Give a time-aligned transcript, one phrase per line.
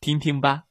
[0.00, 0.66] 听听吧。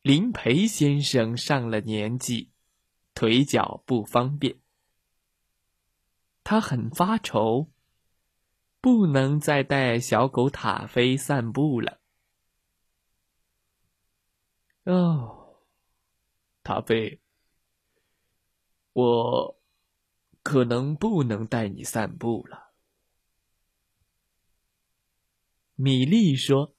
[0.00, 2.50] 林培先生上了年纪，
[3.14, 4.58] 腿脚不方便，
[6.42, 7.70] 他很发愁，
[8.80, 12.00] 不能再带小狗塔菲散步了。
[14.84, 15.62] 哦，
[16.62, 17.20] 塔菲，
[18.92, 19.60] 我
[20.42, 22.63] 可能不能带你散步了。
[25.76, 26.74] 米莉说：“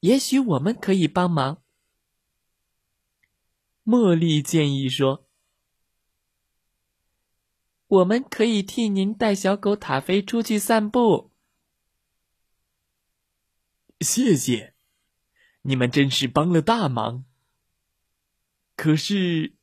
[0.00, 1.62] 也许我们可以帮忙。”
[3.84, 5.26] 茉莉建议说
[7.88, 11.32] ：“我们可以替您带小狗塔菲出去散步。”
[14.00, 14.74] 谢谢，
[15.62, 17.24] 你们真是帮了大忙。
[18.76, 19.56] 可是，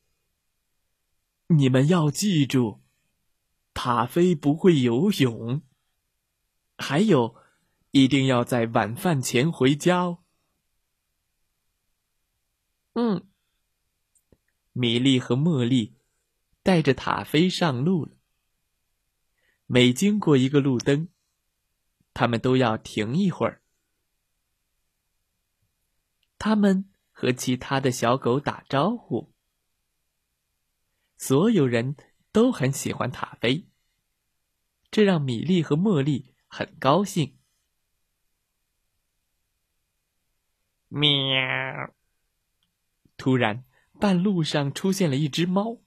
[1.48, 2.82] 你们要记住，
[3.72, 5.62] 塔菲不会游泳。
[6.78, 7.34] 还有，
[7.90, 10.18] 一定要在晚饭前回家哦。
[12.94, 13.28] 嗯，
[14.72, 15.96] 米莉和茉莉
[16.62, 18.12] 带着塔菲上路了。
[19.66, 21.08] 每经过一个路灯，
[22.14, 23.62] 他们都要停一会儿。
[26.38, 29.32] 他们和其他的小狗打招呼。
[31.16, 31.96] 所有人
[32.30, 33.66] 都很喜欢塔菲，
[34.90, 36.32] 这让米莉和茉莉。
[36.48, 37.38] 很高兴。
[40.88, 41.94] 喵！
[43.16, 43.64] 突然，
[44.00, 45.82] 半路上出现了一只猫。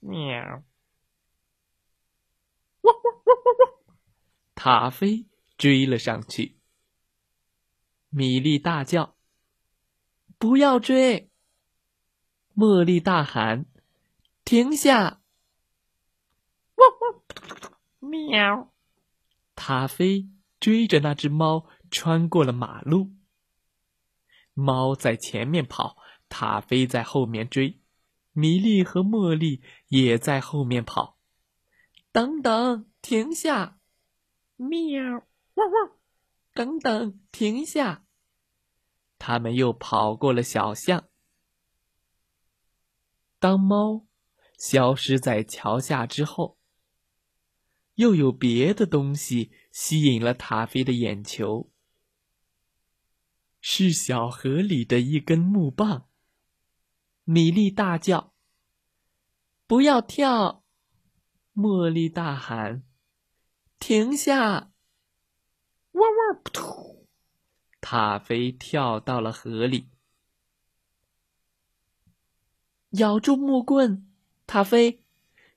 [0.00, 0.64] 喵！
[2.80, 3.96] 汪汪汪汪汪！
[4.54, 5.26] 塔菲
[5.56, 6.58] 追了上去。
[8.08, 9.16] 米莉大叫
[10.36, 11.30] ：“不要追！”
[12.56, 13.66] 茉莉大喊
[14.44, 15.22] ：“停下！”！
[18.00, 18.71] 喵！
[19.64, 20.28] 塔菲
[20.58, 23.12] 追着那只猫穿过了马路。
[24.54, 25.96] 猫在前面跑，
[26.28, 27.80] 塔菲在后面追，
[28.32, 31.16] 米莉和茉莉也在后面跑。
[32.10, 33.78] 等等，停下！
[34.56, 35.00] 喵！
[35.54, 35.92] 汪汪！
[36.54, 38.04] 等等，停下！
[39.16, 41.04] 他们又跑过了小巷。
[43.38, 44.08] 当猫
[44.58, 46.58] 消失在桥下之后。
[48.02, 51.70] 又有别的东西吸引了塔菲的眼球，
[53.60, 56.08] 是小河里的一根木棒。
[57.22, 58.34] 米莉大叫
[59.68, 60.64] ：“不要跳！”
[61.54, 62.82] 茉莉大喊
[63.78, 64.72] ：“停下！”
[65.94, 66.42] 汪汪！
[66.42, 67.06] 扑通！
[67.80, 69.88] 塔菲跳到了河里，
[72.90, 74.10] 咬住木棍，
[74.48, 75.04] 塔菲！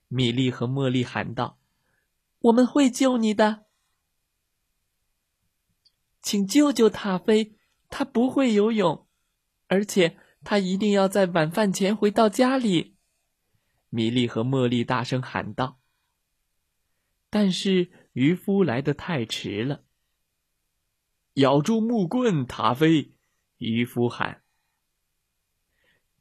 [0.06, 1.58] 米莉和茉莉喊道。
[2.40, 3.64] 我们会救你的，
[6.22, 7.56] 请救救塔菲，
[7.88, 9.08] 他不会游泳，
[9.66, 12.96] 而且他一定要在晚饭前回到家里。
[13.88, 15.80] 米莉和茉莉大声喊道。
[17.30, 19.84] 但是渔夫来的太迟了。
[21.34, 23.14] 咬住木棍，塔菲！
[23.58, 24.42] 渔夫喊：“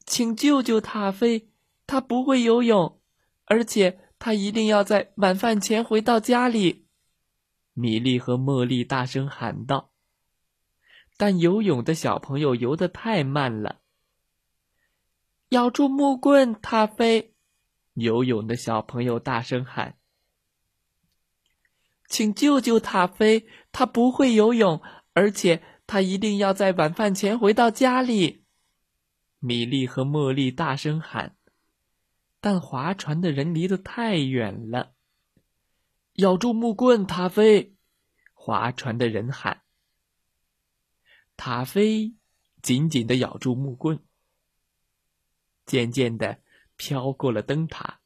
[0.05, 1.49] 请救救塔菲，
[1.85, 2.99] 他不会游泳，
[3.43, 6.87] 而且。”他一定要在晚饭前回到家里，
[7.73, 9.91] 米莉和茉莉大声喊道。
[11.17, 13.79] 但游泳的小朋友游得太慢了。
[15.49, 17.33] 咬住木棍，塔菲！
[17.93, 19.97] 游泳的小朋友大声喊
[22.09, 24.81] ：“请救救塔菲，他不会游泳，
[25.13, 28.43] 而且他一定要在晚饭前回到家里。”
[29.39, 31.34] 米莉和茉莉大声喊。
[32.45, 34.93] 但划船的人离得太远了。
[36.17, 37.73] 咬住木棍，塔菲！
[38.35, 39.63] 划船的人喊。
[41.35, 42.13] 塔菲
[42.61, 43.99] 紧紧的咬住木棍，
[45.65, 46.39] 渐渐的
[46.75, 48.01] 飘过了灯塔，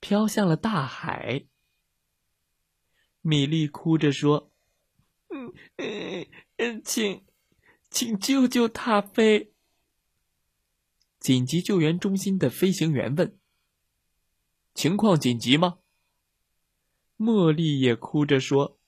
[0.00, 1.44] 飘向了大海。
[3.20, 4.50] 米莉哭着说
[5.28, 5.52] ：“嗯
[6.56, 7.26] 嗯，请，
[7.90, 9.52] 请救救塔菲！”
[11.20, 13.38] 紧急救援中心的飞行员问。
[14.74, 15.78] 情况紧急吗？
[17.18, 18.80] 茉莉也哭着说：“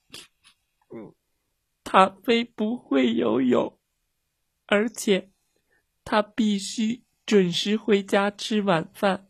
[1.85, 3.79] 塔菲不会游泳，
[4.65, 5.31] 而且
[6.03, 9.29] 他必须准时回家吃晚饭。”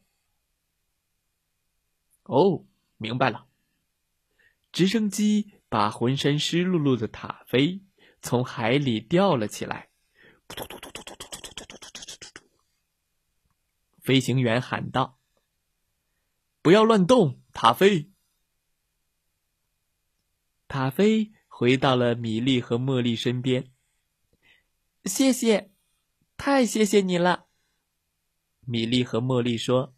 [2.23, 2.65] 哦，
[2.97, 3.47] 明白了。
[4.71, 7.83] 直升机把浑身湿漉漉的塔菲
[8.21, 9.89] 从海里吊了起来。
[14.01, 15.19] 飞行员喊道
[16.65, 18.11] ：“不要乱动，塔菲。”
[20.67, 23.71] 塔菲回到了米莉和茉莉身边。
[25.03, 25.71] 谢谢，
[26.37, 27.45] 太谢谢你了。
[28.61, 29.93] 米莉和茉莉说：“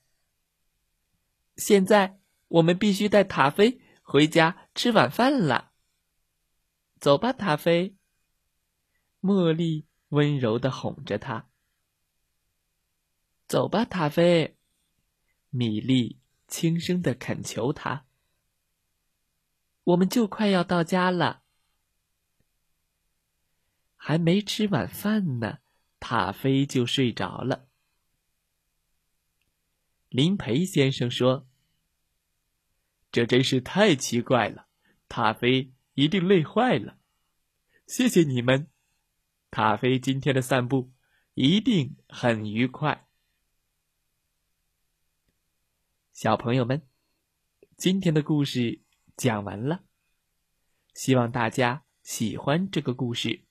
[1.55, 2.19] 现在
[2.49, 5.71] 我们必须带塔菲回家吃晚饭了。”
[6.99, 7.95] 走吧，塔菲。
[9.21, 11.47] 茉莉温柔的哄着他。
[13.47, 14.57] 走吧，塔菲。
[15.49, 18.05] 米莉轻声的恳求他。
[19.83, 21.43] 我们就快要到家了，
[23.95, 25.59] 还没吃晚饭呢，
[25.99, 27.67] 塔菲就睡着了。
[30.09, 31.47] 林培先生说
[33.11, 34.67] ：“这真是太奇怪了，
[35.07, 36.97] 塔菲一定累坏了。”
[37.87, 38.69] 谢谢你们，
[39.49, 40.91] 塔菲今天的散步
[41.33, 43.06] 一定很愉快。
[46.17, 46.81] 小朋友们，
[47.75, 48.81] 今天的故事。
[49.15, 49.83] 讲完了，
[50.95, 53.43] 希望大家喜欢这个故事。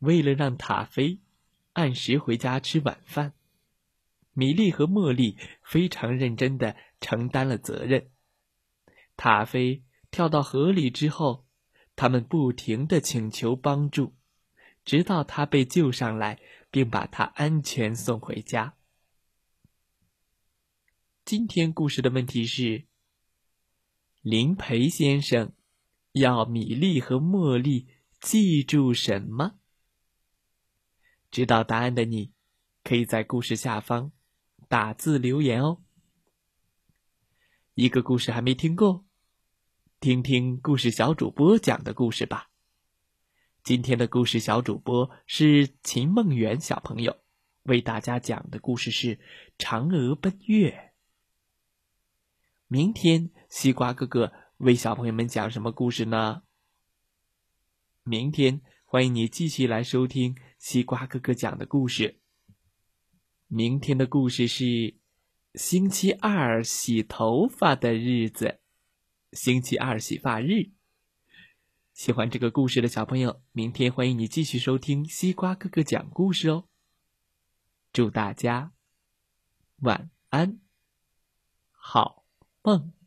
[0.00, 1.20] 为了让塔菲
[1.74, 3.34] 按时回家吃晚饭，
[4.32, 8.10] 米莉和茉莉非常认真的承担了责任。
[9.16, 11.46] 塔菲跳到河里之后，
[11.94, 14.16] 他们不停的请求帮助，
[14.84, 16.40] 直到他被救上来，
[16.72, 18.74] 并把他安全送回家。
[21.28, 22.86] 今天故事的问题是。
[24.22, 25.52] 林培先生
[26.12, 27.86] 要米莉和茉莉
[28.18, 29.58] 记住什么？
[31.30, 32.32] 知道答案的你，
[32.82, 34.10] 可以在故事下方
[34.68, 35.82] 打字留言哦。
[37.74, 39.04] 一个故事还没听够，
[40.00, 42.48] 听听故事小主播讲的故事吧。
[43.62, 47.18] 今天的故事小主播是秦梦圆小朋友，
[47.64, 49.16] 为大家讲的故事是
[49.58, 50.70] 《嫦娥奔月》。
[52.70, 56.42] 明天，西瓜哥哥为小朋友们讲什么故事呢？
[58.02, 62.20] 明天欢迎你继续来收听西瓜哥哥讲的故事。
[63.46, 64.98] 明天的故事是
[65.54, 68.60] 星期二洗头发的日子，
[69.32, 70.72] 星期二洗发日。
[71.94, 76.68] 喜欢这个故事的小朋友，明天欢迎你继续收听西瓜哥哥讲故事哦。
[77.94, 78.72] 祝大家
[79.78, 80.60] 晚安，
[81.70, 82.17] 好。
[82.68, 82.97] 梦。